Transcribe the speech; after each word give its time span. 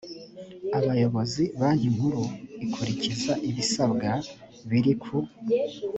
abayobozi 0.77 1.43
banki 1.59 1.87
nkuru 1.95 2.23
ikurikiza 2.65 3.33
ibisabwa 3.49 4.11
biri 4.69 4.93
ku 5.01 5.15